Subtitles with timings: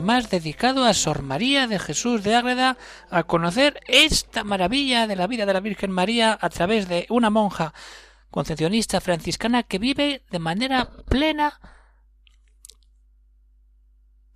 [0.00, 2.76] Más dedicado a Sor María de Jesús de Ágreda,
[3.10, 7.30] a conocer esta maravilla de la vida de la Virgen María a través de una
[7.30, 7.74] monja
[8.30, 11.60] concepcionista franciscana que vive de manera plena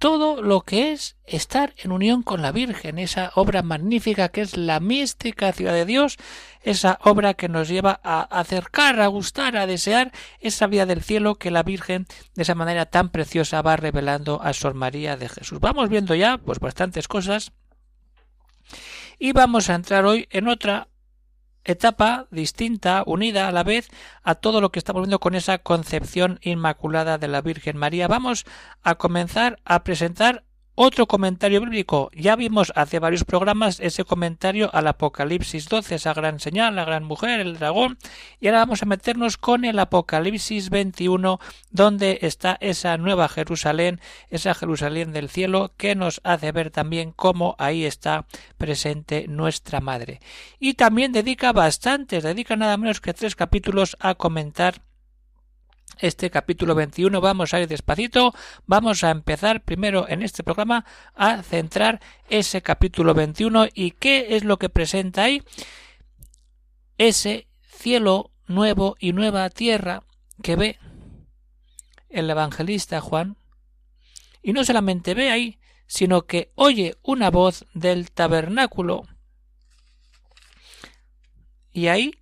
[0.02, 4.56] todo lo que es estar en unión con la Virgen, esa obra magnífica que es
[4.56, 6.16] la mística ciudad de Dios,
[6.64, 11.36] esa obra que nos lleva a acercar, a gustar, a desear esa vida del cielo
[11.36, 15.60] que la Virgen de esa manera tan preciosa va revelando a Sor María de Jesús.
[15.60, 17.52] Vamos viendo ya pues bastantes cosas
[19.20, 20.88] y vamos a entrar hoy en otra
[21.64, 23.90] etapa distinta, unida a la vez
[24.22, 28.08] a todo lo que estamos viendo con esa concepción inmaculada de la Virgen María.
[28.08, 28.44] Vamos
[28.82, 30.44] a comenzar a presentar
[30.74, 32.10] otro comentario bíblico.
[32.14, 37.04] Ya vimos hace varios programas ese comentario al Apocalipsis 12, esa gran señal, la gran
[37.04, 37.98] mujer, el dragón.
[38.40, 44.00] Y ahora vamos a meternos con el Apocalipsis 21, donde está esa nueva Jerusalén,
[44.30, 50.20] esa Jerusalén del cielo, que nos hace ver también cómo ahí está presente nuestra madre.
[50.58, 54.82] Y también dedica bastantes, dedica nada menos que tres capítulos a comentar
[55.98, 58.34] este capítulo 21 vamos a ir despacito,
[58.66, 64.44] vamos a empezar primero en este programa a centrar ese capítulo 21 y qué es
[64.44, 65.42] lo que presenta ahí
[66.98, 70.04] ese cielo nuevo y nueva tierra
[70.42, 70.78] que ve
[72.08, 73.36] el evangelista Juan.
[74.42, 79.02] Y no solamente ve ahí, sino que oye una voz del tabernáculo.
[81.72, 82.21] Y ahí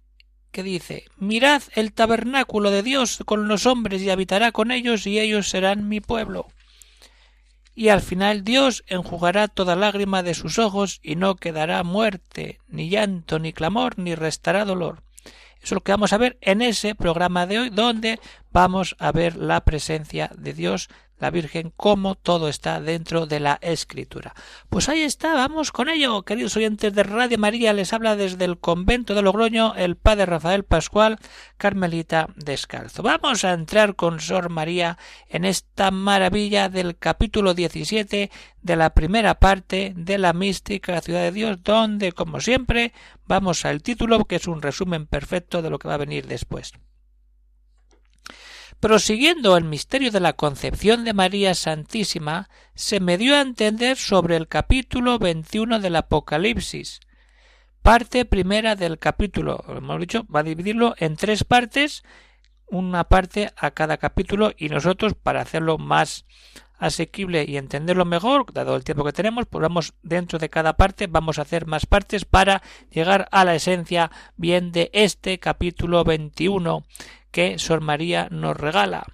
[0.50, 5.18] que dice Mirad el tabernáculo de Dios con los hombres y habitará con ellos y
[5.18, 6.48] ellos serán mi pueblo.
[7.74, 12.90] Y al final Dios enjugará toda lágrima de sus ojos y no quedará muerte, ni
[12.90, 15.02] llanto, ni clamor, ni restará dolor.
[15.62, 18.18] Eso es lo que vamos a ver en ese programa de hoy, donde
[18.50, 20.88] vamos a ver la presencia de Dios
[21.20, 24.34] la Virgen, cómo todo está dentro de la Escritura.
[24.68, 28.58] Pues ahí está, vamos con ello, queridos oyentes de Radio María, les habla desde el
[28.58, 31.18] convento de Logroño el padre Rafael Pascual,
[31.58, 33.02] Carmelita Descalzo.
[33.02, 34.98] Vamos a entrar con Sor María
[35.28, 38.30] en esta maravilla del capítulo 17
[38.62, 42.92] de la primera parte de la mística Ciudad de Dios, donde, como siempre,
[43.26, 46.72] vamos al título, que es un resumen perfecto de lo que va a venir después.
[48.80, 54.36] Prosiguiendo el misterio de la concepción de María Santísima, se me dio a entender sobre
[54.36, 57.00] el capítulo 21 del Apocalipsis.
[57.82, 62.04] Parte primera del capítulo, hemos dicho, va a dividirlo en tres partes,
[62.68, 66.24] una parte a cada capítulo y nosotros para hacerlo más
[66.80, 71.06] asequible y entenderlo mejor, dado el tiempo que tenemos, pues vamos dentro de cada parte,
[71.06, 76.84] vamos a hacer más partes para llegar a la esencia bien de este capítulo 21
[77.30, 79.04] que Sor María nos regala.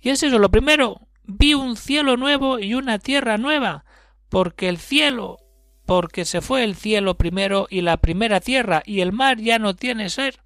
[0.00, 3.84] Y es eso, lo primero, vi un cielo nuevo y una tierra nueva,
[4.28, 5.38] porque el cielo,
[5.86, 9.74] porque se fue el cielo primero y la primera tierra, y el mar ya no
[9.74, 10.40] tiene ser.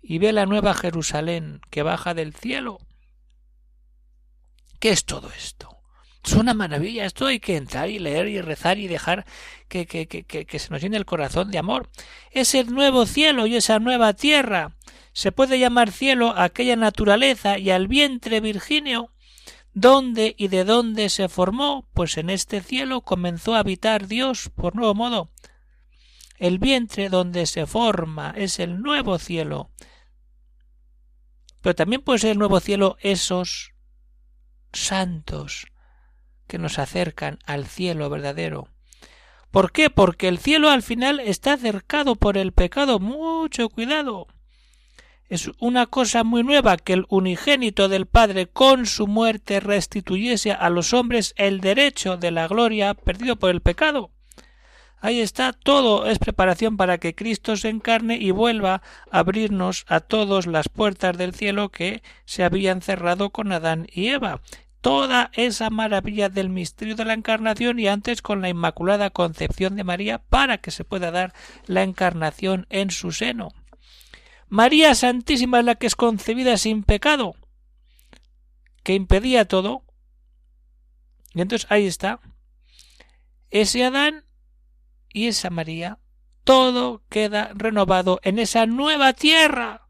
[0.00, 2.78] Y ve la nueva Jerusalén que baja del cielo.
[4.82, 5.78] ¿Qué es todo esto?
[6.24, 9.24] Es una maravilla, esto hay que entrar y leer y rezar y dejar
[9.68, 11.88] que, que, que, que se nos llene el corazón de amor.
[12.32, 14.74] Es el nuevo cielo y esa nueva tierra
[15.12, 19.12] se puede llamar cielo a aquella naturaleza y al vientre virgineo
[19.72, 21.88] ¿Dónde y de dónde se formó?
[21.94, 25.30] Pues en este cielo comenzó a habitar Dios por nuevo modo.
[26.38, 29.70] El vientre donde se forma es el nuevo cielo.
[31.60, 33.71] Pero también puede ser el nuevo cielo esos
[34.72, 35.66] santos
[36.46, 38.68] que nos acercan al cielo verdadero.
[39.50, 39.90] ¿Por qué?
[39.90, 42.98] Porque el cielo al final está cercado por el pecado.
[42.98, 44.26] Mucho cuidado.
[45.28, 50.68] Es una cosa muy nueva que el unigénito del Padre con su muerte restituyese a
[50.68, 54.10] los hombres el derecho de la gloria perdido por el pecado.
[55.00, 60.00] Ahí está, todo es preparación para que Cristo se encarne y vuelva a abrirnos a
[60.00, 64.42] todos las puertas del cielo que se habían cerrado con Adán y Eva.
[64.82, 69.84] Toda esa maravilla del misterio de la encarnación y antes con la Inmaculada Concepción de
[69.84, 71.32] María para que se pueda dar
[71.66, 73.48] la encarnación en su seno.
[74.48, 77.34] María Santísima es la que es concebida sin pecado,
[78.82, 79.82] que impedía todo.
[81.32, 82.20] Y entonces ahí está.
[83.50, 84.24] Ese Adán
[85.12, 86.00] y esa María,
[86.44, 89.86] todo queda renovado en esa nueva tierra.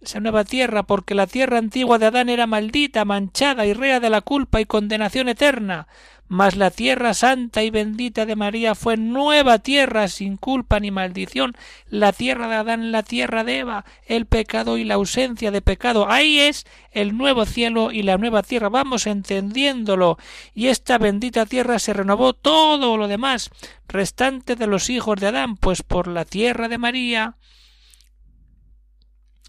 [0.00, 4.08] Esa nueva tierra, porque la tierra antigua de Adán era maldita, manchada y rea de
[4.08, 5.88] la culpa y condenación eterna,
[6.26, 11.54] mas la tierra santa y bendita de María fue nueva tierra sin culpa ni maldición,
[11.88, 16.08] la tierra de Adán, la tierra de Eva, el pecado y la ausencia de pecado.
[16.08, 18.68] Ahí es el nuevo cielo y la nueva tierra.
[18.68, 20.18] Vamos entendiéndolo.
[20.54, 23.50] Y esta bendita tierra se renovó todo lo demás
[23.88, 27.36] restante de los hijos de Adán, pues por la tierra de María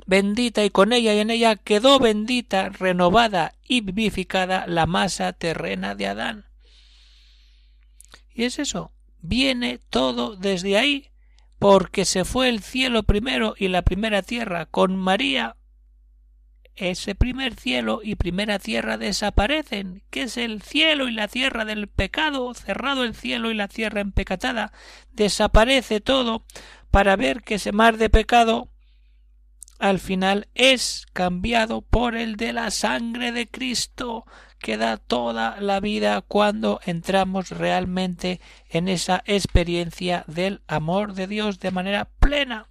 [0.06, 5.96] bendita y con ella y en ella quedó bendita, renovada y vivificada la masa terrena
[5.96, 6.46] de Adán.
[8.34, 11.10] Y es eso, viene todo desde ahí,
[11.60, 15.58] porque se fue el cielo primero y la primera tierra con María.
[16.76, 21.88] Ese primer cielo y primera tierra desaparecen, que es el cielo y la tierra del
[21.88, 24.72] pecado, cerrado el cielo y la tierra empecatada,
[25.12, 26.46] desaparece todo
[26.90, 28.71] para ver que ese mar de pecado
[29.82, 34.26] al final es cambiado por el de la sangre de Cristo,
[34.60, 38.40] que da toda la vida cuando entramos realmente
[38.70, 42.70] en esa experiencia del amor de Dios de manera plena.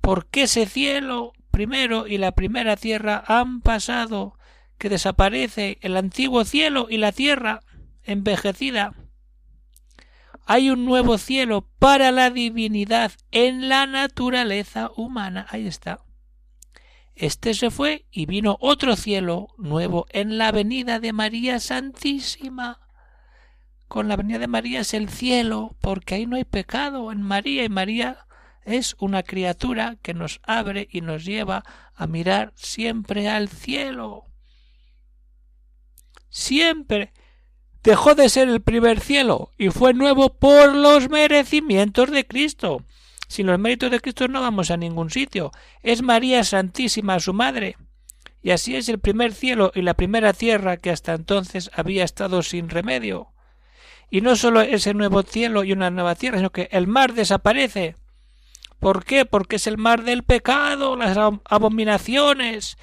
[0.00, 4.38] Porque ese cielo primero y la primera tierra han pasado,
[4.78, 7.60] que desaparece el antiguo cielo y la tierra
[8.04, 8.94] envejecida.
[10.52, 15.46] Hay un nuevo cielo para la divinidad en la naturaleza humana.
[15.48, 16.00] Ahí está.
[17.14, 22.80] Este se fue y vino otro cielo nuevo en la venida de María Santísima.
[23.86, 27.62] Con la venida de María es el cielo, porque ahí no hay pecado en María
[27.62, 28.26] y María
[28.64, 31.62] es una criatura que nos abre y nos lleva
[31.94, 34.24] a mirar siempre al cielo.
[36.28, 37.12] Siempre
[37.82, 42.84] dejó de ser el primer cielo y fue nuevo por los merecimientos de Cristo.
[43.28, 45.52] Sin los méritos de Cristo no vamos a ningún sitio.
[45.82, 47.76] Es María Santísima su madre.
[48.42, 52.42] Y así es el primer cielo y la primera tierra que hasta entonces había estado
[52.42, 53.28] sin remedio.
[54.10, 57.94] Y no solo ese nuevo cielo y una nueva tierra, sino que el mar desaparece.
[58.80, 59.26] ¿Por qué?
[59.26, 62.78] Porque es el mar del pecado, las abominaciones,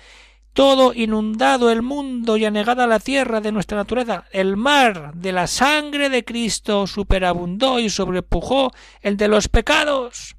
[0.58, 4.26] todo inundado el mundo y anegada la tierra de nuestra naturaleza.
[4.32, 8.72] El mar de la sangre de Cristo superabundó y sobrepujó
[9.02, 10.36] el de los pecados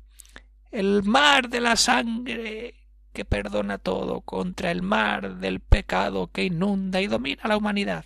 [0.73, 2.75] el mar de la sangre
[3.13, 8.05] que perdona todo contra el mar del pecado que inunda y domina la humanidad.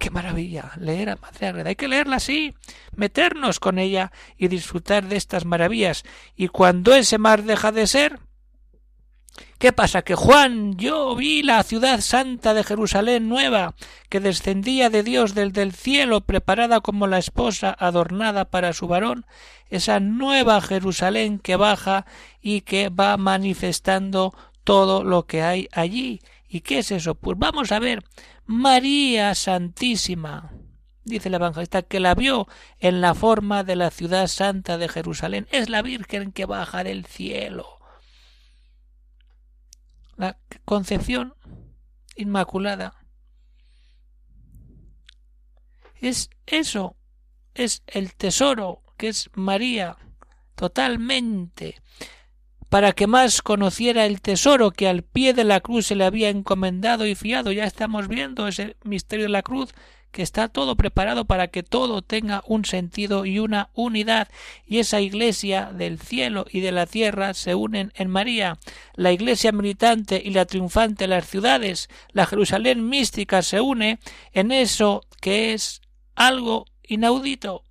[0.00, 0.72] ¡Qué maravilla!
[0.80, 2.56] Leer a Madre Hay que leerla así,
[2.96, 6.02] meternos con ella y disfrutar de estas maravillas.
[6.34, 8.18] Y cuando ese mar deja de ser,
[9.62, 10.02] ¿Qué pasa?
[10.02, 13.76] Que Juan, yo vi la ciudad santa de Jerusalén nueva,
[14.08, 19.24] que descendía de Dios del del cielo, preparada como la esposa adornada para su varón,
[19.70, 22.06] esa nueva Jerusalén que baja
[22.40, 26.22] y que va manifestando todo lo que hay allí.
[26.48, 27.14] ¿Y qué es eso?
[27.14, 28.02] Pues vamos a ver,
[28.46, 30.50] María Santísima,
[31.04, 32.48] dice el evangelista, que la vio
[32.80, 35.46] en la forma de la ciudad santa de Jerusalén.
[35.52, 37.81] Es la Virgen que baja del cielo
[40.64, 41.34] concepción
[42.16, 42.94] inmaculada.
[46.00, 46.96] Es eso,
[47.54, 49.96] es el tesoro que es María,
[50.54, 51.80] totalmente,
[52.68, 56.28] para que más conociera el tesoro que al pie de la cruz se le había
[56.28, 57.52] encomendado y fiado.
[57.52, 59.74] Ya estamos viendo ese misterio de la cruz
[60.12, 64.28] que está todo preparado para que todo tenga un sentido y una unidad,
[64.66, 68.58] y esa iglesia del cielo y de la tierra se unen en María,
[68.94, 73.98] la iglesia militante y la triunfante en las ciudades, la Jerusalén mística se une
[74.32, 75.80] en eso que es
[76.14, 77.64] algo inaudito.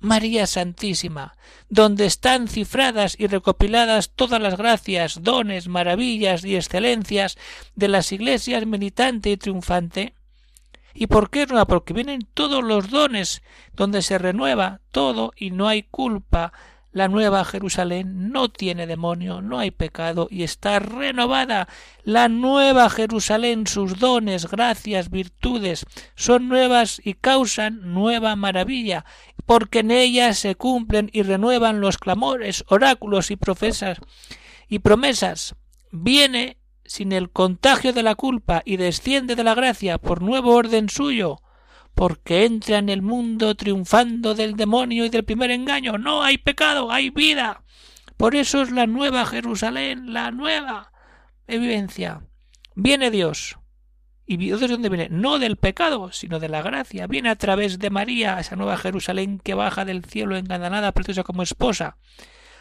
[0.00, 1.36] María Santísima,
[1.68, 7.36] donde están cifradas y recopiladas todas las gracias, dones, maravillas y excelencias
[7.74, 10.14] de las iglesias militante y triunfante,
[11.00, 11.64] ¿Y por qué nueva?
[11.64, 13.40] Porque vienen todos los dones,
[13.72, 16.52] donde se renueva todo y no hay culpa.
[16.90, 21.68] La nueva Jerusalén no tiene demonio, no hay pecado y está renovada.
[22.02, 25.86] La nueva Jerusalén, sus dones, gracias, virtudes,
[26.16, 29.04] son nuevas y causan nueva maravilla,
[29.46, 33.98] porque en ella se cumplen y renuevan los clamores, oráculos y profesas
[34.68, 35.54] y promesas.
[35.92, 36.56] Viene
[36.88, 41.40] sin el contagio de la culpa y desciende de la gracia por nuevo orden suyo,
[41.94, 45.98] porque entra en el mundo triunfando del demonio y del primer engaño.
[45.98, 47.62] No hay pecado, hay vida.
[48.16, 50.92] Por eso es la nueva Jerusalén, la nueva
[51.46, 52.22] vivencia.
[52.74, 53.58] Viene Dios
[54.30, 55.08] ¿Y de dónde viene?
[55.10, 57.06] No del pecado, sino de la gracia.
[57.06, 61.42] Viene a través de María, esa nueva Jerusalén que baja del cielo engalanada, preciosa como
[61.42, 61.96] esposa.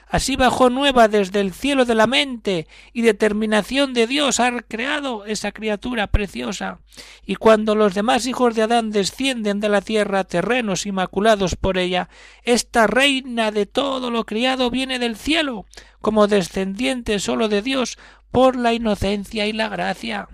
[0.09, 5.25] Así bajó nueva desde el cielo de la mente y determinación de Dios ha creado
[5.25, 6.79] esa criatura preciosa.
[7.25, 12.07] Y cuando los demás hijos de Adán descienden de la tierra, terrenos inmaculados por ella,
[12.43, 15.65] esta reina de todo lo criado viene del cielo,
[15.99, 17.97] como descendiente solo de Dios,
[18.31, 20.29] por la inocencia y la gracia.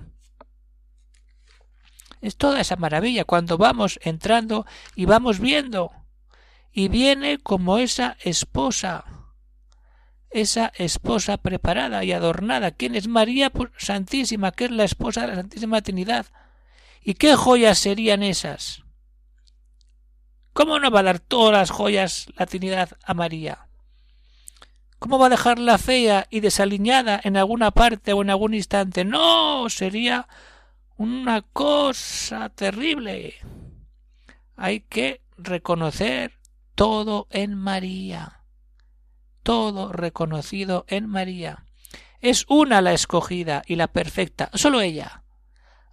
[2.21, 5.91] Es toda esa maravilla cuando vamos entrando y vamos viendo.
[6.71, 9.22] Y viene como esa esposa
[10.33, 12.71] esa esposa preparada y adornada.
[12.71, 16.25] ¿Quién es María Santísima, que es la esposa de la Santísima Trinidad?
[17.01, 18.83] ¿Y qué joyas serían esas?
[20.53, 23.67] ¿Cómo no va a dar todas las joyas la Trinidad a María?
[24.99, 29.03] ¿Cómo va a dejarla fea y desaliñada en alguna parte o en algún instante?
[29.03, 30.27] No, sería
[30.97, 33.35] una cosa terrible.
[34.55, 36.39] Hay que reconocer
[36.75, 38.42] todo en María
[39.43, 41.65] todo reconocido en María.
[42.21, 45.23] Es una la escogida y la perfecta, sólo ella,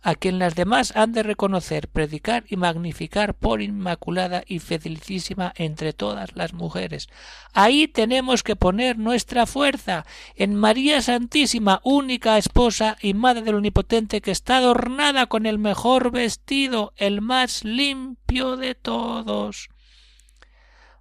[0.03, 5.93] a quien las demás han de reconocer, predicar y magnificar por inmaculada y felicísima entre
[5.93, 7.09] todas las mujeres.
[7.53, 14.21] Ahí tenemos que poner nuestra fuerza, en María Santísima, única esposa y madre del Omnipotente,
[14.21, 19.69] que está adornada con el mejor vestido, el más limpio de todos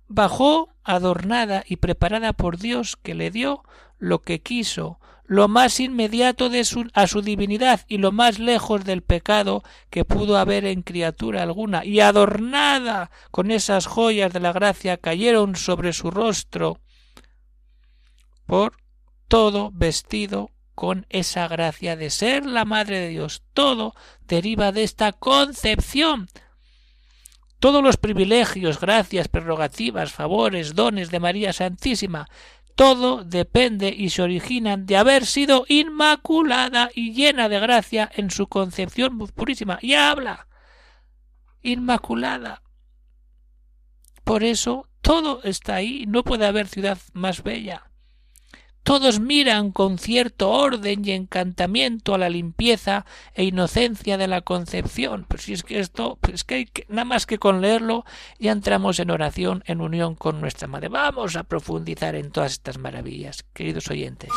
[0.09, 3.63] bajó adornada y preparada por Dios que le dio
[3.97, 8.83] lo que quiso, lo más inmediato de su, a su divinidad y lo más lejos
[8.83, 14.51] del pecado que pudo haber en criatura alguna, y adornada con esas joyas de la
[14.51, 16.79] gracia cayeron sobre su rostro
[18.47, 18.77] por
[19.27, 23.43] todo vestido con esa gracia de ser la Madre de Dios.
[23.53, 23.93] Todo
[24.27, 26.27] deriva de esta concepción
[27.59, 32.27] todos los privilegios, gracias, prerrogativas, favores, dones de María Santísima,
[32.79, 38.47] todo depende y se originan de haber sido inmaculada y llena de gracia en su
[38.47, 39.79] concepción purísima.
[39.81, 40.47] Y habla.
[41.61, 42.63] Inmaculada.
[44.23, 46.05] Por eso todo está ahí.
[46.07, 47.88] No puede haber ciudad más bella.
[48.83, 55.25] Todos miran con cierto orden y encantamiento a la limpieza e inocencia de la concepción.
[55.27, 58.05] Pues si es que esto, pues que, hay que nada más que con leerlo
[58.39, 60.89] ya entramos en oración, en unión con nuestra madre.
[60.89, 64.31] Vamos a profundizar en todas estas maravillas, queridos oyentes.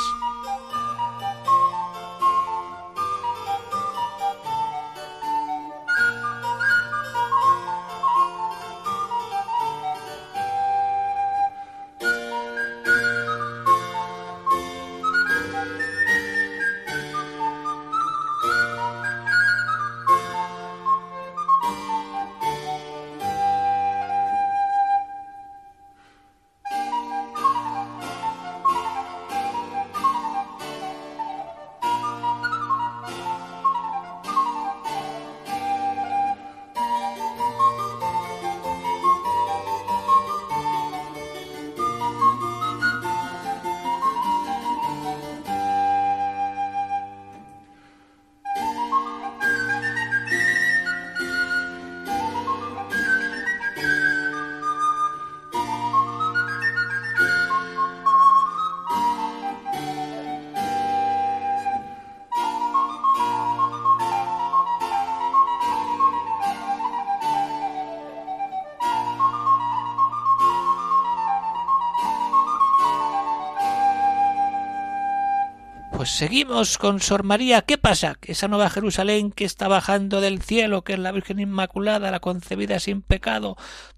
[76.13, 77.63] Seguimos con Sor María.
[77.63, 78.19] ¿Qué pasa?
[78.23, 82.79] Esa nueva Jerusalén que está bajando del cielo, que es la Virgen Inmaculada, la concebida
[82.81, 83.57] sin pecado,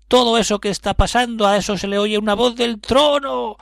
[0.09, 3.56] todo eso que está pasando, a eso se le oye una voz del trono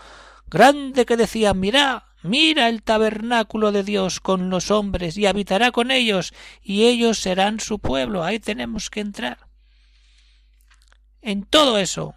[0.46, 5.90] grande que decía Mira, mira el tabernáculo de Dios con los hombres y habitará con
[5.90, 8.22] ellos y ellos serán su pueblo.
[8.22, 9.38] Ahí tenemos que entrar.
[11.22, 12.14] En todo eso,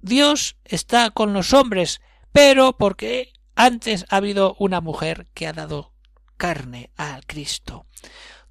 [0.00, 2.00] Dios está con los hombres,
[2.32, 5.92] pero porque antes ha habido una mujer que ha dado
[6.36, 7.86] carne al Cristo.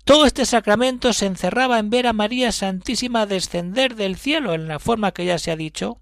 [0.03, 4.79] Todo este sacramento se encerraba en ver a María Santísima descender del cielo en la
[4.79, 6.01] forma que ya se ha dicho,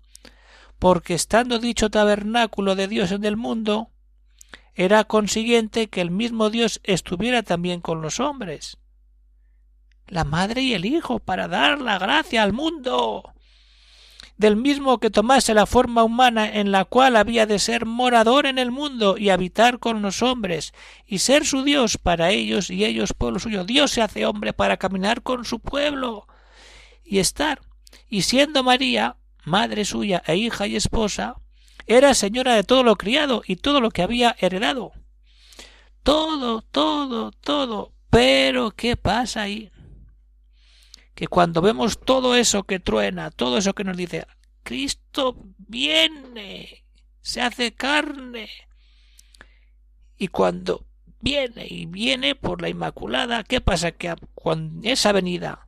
[0.78, 3.90] porque estando dicho tabernáculo de Dios en el mundo,
[4.74, 8.78] era consiguiente que el mismo Dios estuviera también con los hombres.
[10.08, 13.34] La madre y el hijo para dar la gracia al mundo.
[14.40, 18.58] Del mismo que tomase la forma humana en la cual había de ser morador en
[18.58, 20.74] el mundo y habitar con los hombres,
[21.06, 23.66] y ser su Dios para ellos y ellos pueblo suyo.
[23.66, 26.26] Dios se hace hombre para caminar con su pueblo
[27.04, 27.60] y estar.
[28.08, 31.36] Y siendo María, madre suya e hija y esposa,
[31.86, 34.94] era señora de todo lo criado y todo lo que había heredado.
[36.02, 37.92] Todo, todo, todo.
[38.10, 39.70] Pero, ¿qué pasa ahí?
[41.20, 44.26] Que cuando vemos todo eso que truena, todo eso que nos dice,
[44.64, 46.86] Cristo viene,
[47.20, 48.48] se hace carne.
[50.18, 50.86] Y cuando
[51.20, 53.92] viene y viene por la Inmaculada, ¿qué pasa?
[53.92, 55.68] Que cuando esa venida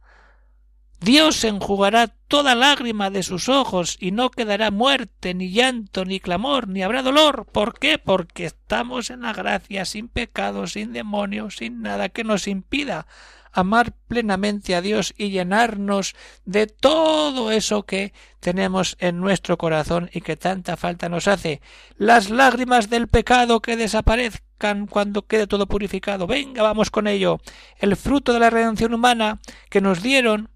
[1.02, 6.70] Dios enjugará toda lágrima de sus ojos y no quedará muerte, ni llanto, ni clamor,
[6.70, 7.46] ni habrá dolor.
[7.52, 7.98] ¿Por qué?
[7.98, 13.06] Porque estamos en la gracia, sin pecado, sin demonios, sin nada que nos impida
[13.52, 16.16] amar plenamente a Dios y llenarnos
[16.46, 21.62] de todo eso que tenemos en nuestro corazón y que tanta falta nos hace.
[21.98, 26.28] Las lágrimas del pecado que desaparezcan cuando quede todo purificado.
[26.28, 27.40] Venga, vamos con ello.
[27.78, 29.40] El fruto de la redención humana
[29.70, 30.50] que nos dieron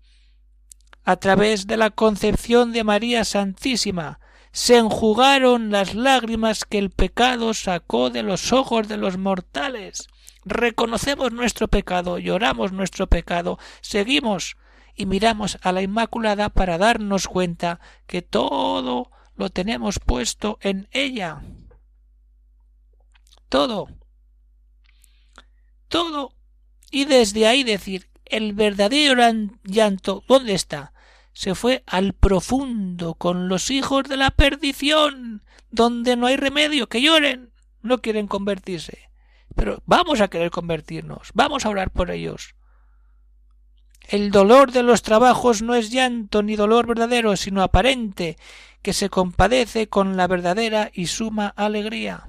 [1.05, 4.19] a través de la concepción de María Santísima,
[4.51, 10.07] se enjugaron las lágrimas que el pecado sacó de los ojos de los mortales.
[10.45, 14.57] Reconocemos nuestro pecado, lloramos nuestro pecado, seguimos
[14.95, 21.41] y miramos a la Inmaculada para darnos cuenta que todo lo tenemos puesto en ella.
[23.49, 23.87] Todo.
[25.89, 26.33] Todo.
[26.91, 29.21] Y desde ahí decir, el verdadero
[29.63, 30.93] llanto, ¿dónde está?
[31.35, 37.01] se fue al profundo con los hijos de la perdición, donde no hay remedio, que
[37.01, 39.09] lloren, no quieren convertirse.
[39.55, 42.55] Pero vamos a querer convertirnos, vamos a orar por ellos.
[44.07, 48.37] El dolor de los trabajos no es llanto ni dolor verdadero, sino aparente,
[48.83, 52.27] que se compadece con la verdadera y suma alegría.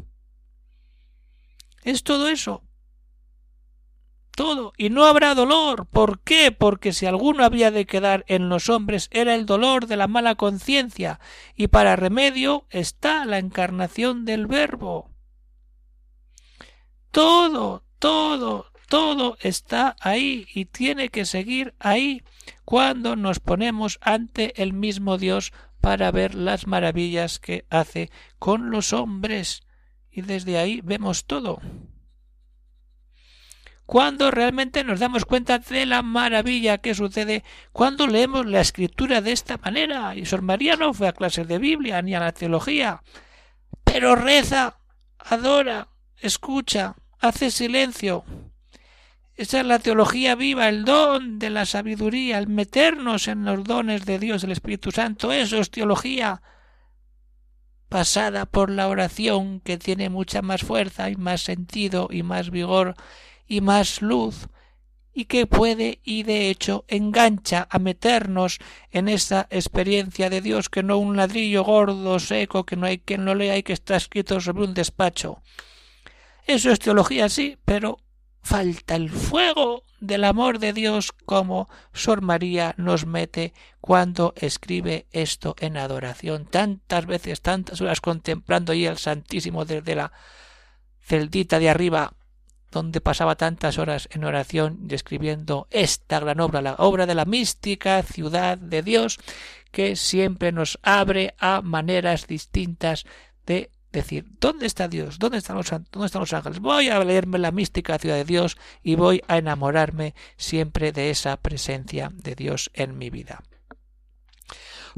[1.85, 2.63] Es todo eso,
[4.37, 5.87] todo, y no habrá dolor.
[5.87, 6.53] ¿Por qué?
[6.53, 10.35] Porque si alguno había de quedar en los hombres era el dolor de la mala
[10.35, 11.21] conciencia,
[11.57, 15.11] y para remedio está la encarnación del Verbo.
[17.17, 22.23] Todo, todo, todo está ahí y tiene que seguir ahí
[22.67, 28.93] cuando nos ponemos ante el mismo Dios para ver las maravillas que hace con los
[28.93, 29.63] hombres.
[30.11, 31.63] Y desde ahí vemos todo
[33.87, 39.33] cuando realmente nos damos cuenta de la maravilla que sucede cuando leemos la escritura de
[39.33, 40.15] esta manera.
[40.15, 43.03] Y Sor María no fue a clases de Biblia ni a la teología,
[43.85, 44.81] pero reza,
[45.19, 45.89] adora,
[46.21, 48.25] escucha, hace silencio.
[49.35, 54.07] Esa es la teología viva, el don de la sabiduría, el meternos en los dones
[54.07, 55.31] de Dios, el Espíritu Santo.
[55.31, 56.41] Eso es teología
[57.89, 62.95] pasada por la oración que tiene mucha más fuerza y más sentido y más vigor
[63.47, 64.49] y más luz
[65.17, 68.59] y que puede y de hecho engancha a meternos
[68.91, 73.25] en esa experiencia de Dios que no un ladrillo gordo, seco, que no hay quien
[73.25, 75.41] lo lea y que está escrito sobre un despacho.
[76.47, 77.99] Eso es teología, sí, pero
[78.41, 85.57] falta el fuego del amor de Dios como Sor María nos mete cuando escribe esto
[85.59, 86.47] en adoración.
[86.47, 90.13] Tantas veces, tantas horas contemplando ahí al Santísimo desde la
[91.01, 92.13] celdita de arriba
[92.71, 98.03] donde pasaba tantas horas en oración describiendo esta gran obra, la obra de la mística
[98.03, 99.19] ciudad de Dios,
[99.73, 103.05] que siempre nos abre a maneras distintas
[103.47, 105.19] de decir, ¿dónde está Dios?
[105.19, 106.61] ¿Dónde están los, dónde están los ángeles?
[106.61, 111.37] Voy a leerme la mística ciudad de Dios y voy a enamorarme siempre de esa
[111.37, 113.43] presencia de Dios en mi vida.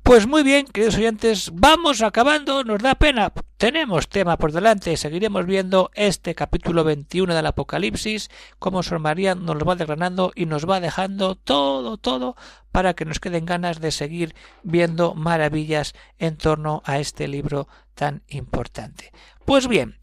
[0.02, 3.32] Pues muy bien, queridos oyentes, vamos acabando, nos da pena.
[3.58, 9.56] Tenemos tema por delante, seguiremos viendo este capítulo 21 del Apocalipsis, como Sor María nos
[9.56, 12.37] lo va desgranando y nos va dejando todo, todo
[12.72, 18.22] para que nos queden ganas de seguir viendo maravillas en torno a este libro tan
[18.28, 19.12] importante.
[19.44, 19.98] Pues bien,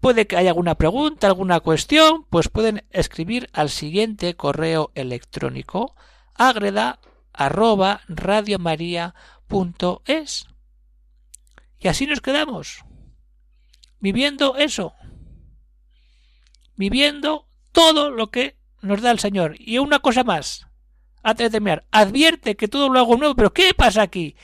[0.00, 5.96] puede que haya alguna pregunta, alguna cuestión, pues pueden escribir al siguiente correo electrónico
[6.34, 7.00] agreda
[7.32, 8.02] arroba
[10.06, 10.46] es.
[11.78, 12.84] Y así nos quedamos.
[14.00, 14.94] Viviendo eso.
[16.76, 19.56] Viviendo todo lo que nos da el Señor.
[19.58, 20.66] Y una cosa más.
[21.22, 21.86] Antes de terminar.
[21.90, 23.34] Advierte que todo lo hago nuevo.
[23.34, 24.36] Pero ¿qué pasa aquí?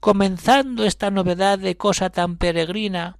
[0.00, 3.18] Comenzando esta novedad de cosa tan peregrina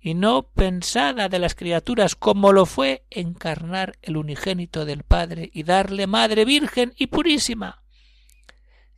[0.00, 5.62] y no pensada de las criaturas como lo fue encarnar el unigénito del Padre y
[5.62, 7.81] darle Madre Virgen y purísima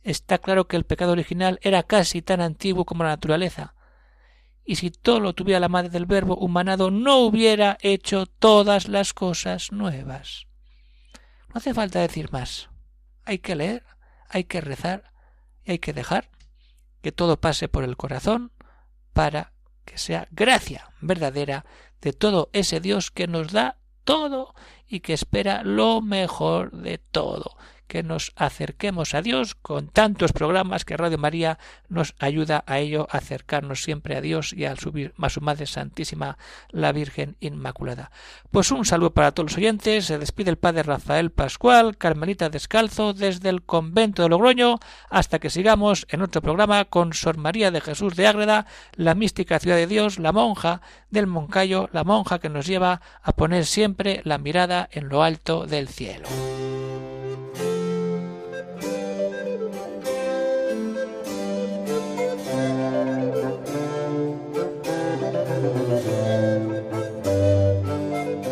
[0.05, 3.73] Está claro que el pecado original era casi tan antiguo como la naturaleza.
[4.63, 9.15] Y si todo lo tuviera la madre del verbo humanado, no hubiera hecho todas las
[9.15, 10.45] cosas nuevas.
[11.49, 12.69] No hace falta decir más.
[13.23, 13.83] Hay que leer,
[14.29, 15.11] hay que rezar
[15.63, 16.29] y hay que dejar
[17.01, 18.51] que todo pase por el corazón
[19.11, 19.53] para
[19.85, 21.65] que sea gracia verdadera
[22.01, 24.53] de todo ese Dios que nos da todo
[24.87, 30.85] y que espera lo mejor de todo que nos acerquemos a Dios con tantos programas
[30.85, 35.41] que Radio María nos ayuda a ello, a acercarnos siempre a Dios y a su
[35.41, 36.37] Madre Santísima,
[36.69, 38.11] la Virgen Inmaculada.
[38.51, 43.13] Pues un saludo para todos los oyentes, se despide el Padre Rafael Pascual, Carmelita Descalzo,
[43.13, 47.81] desde el convento de Logroño, hasta que sigamos en otro programa con Sor María de
[47.81, 52.49] Jesús de Ágreda, la mística ciudad de Dios, la monja del Moncayo, la monja que
[52.49, 56.27] nos lleva a poner siempre la mirada en lo alto del cielo.